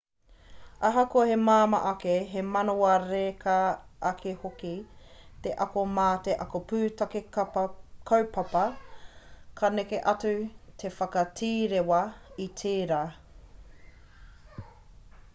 ahakoa 0.87 1.25
me 1.31 1.35
māmā 1.47 1.79
ake 1.89 2.13
me 2.35 2.43
manawa 2.53 2.93
reka 3.03 3.57
ake 4.11 4.23
hoki 4.45 4.71
te 5.47 5.53
ako 5.67 5.83
mā 5.99 6.07
te 6.29 6.35
ako 6.45 6.61
pūtake 6.71 7.21
kaupapa 7.37 8.65
ka 9.61 9.71
neke 9.77 10.01
atu 10.15 10.33
te 10.85 10.93
whakatīrewa 10.97 12.01
i 12.49 12.51
tērā 12.65 13.03